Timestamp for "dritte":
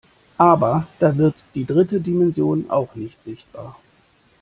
1.63-2.01